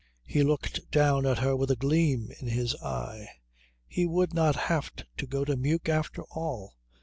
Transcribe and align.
He 0.25 0.41
looked 0.41 0.89
down 0.89 1.27
at 1.27 1.37
her 1.37 1.55
with 1.55 1.69
a 1.69 1.75
gleam 1.75 2.31
in 2.39 2.47
his 2.47 2.73
eye; 2.77 3.29
he 3.85 4.07
would 4.07 4.33
not 4.33 4.55
have 4.55 4.89
to 5.17 5.27
go 5.27 5.45
to 5.45 5.55
Meuk 5.55 5.89
after 5.89 6.23
all. 6.31 6.73